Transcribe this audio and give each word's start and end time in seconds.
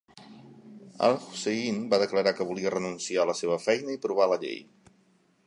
Al-Hussein 1.07 1.77
va 1.91 1.99
declarar 2.05 2.33
que 2.39 2.49
volia 2.53 2.73
renunciar 2.77 3.27
a 3.27 3.31
la 3.33 3.37
seva 3.43 3.61
feina 3.71 3.95
i 3.99 4.01
provar 4.09 4.29
la 4.35 4.41
llei. 4.47 4.63